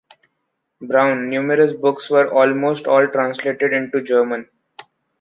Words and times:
Brown, 0.81 1.29
numerous 1.29 1.73
books 1.73 2.09
were 2.09 2.33
almost 2.33 2.87
all 2.87 3.05
translated 3.07 3.71
into 3.71 4.01
German. 4.01 4.49